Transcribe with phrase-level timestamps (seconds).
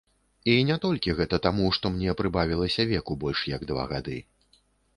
[0.53, 4.17] І не толькі гэта таму, што мне прыбавілася веку больш як два гады.